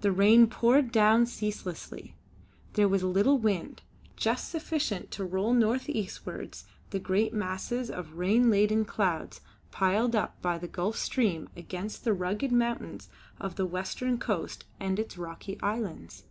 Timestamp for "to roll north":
5.12-5.88